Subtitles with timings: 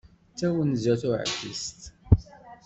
[0.31, 1.81] D tawenza tuɛkist.